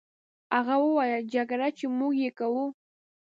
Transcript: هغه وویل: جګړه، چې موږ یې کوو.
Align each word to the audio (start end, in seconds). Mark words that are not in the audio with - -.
هغه 0.55 0.75
وویل: 0.83 1.23
جګړه، 1.33 1.67
چې 1.77 1.85
موږ 1.97 2.13
یې 2.23 2.31
کوو. 2.39 2.65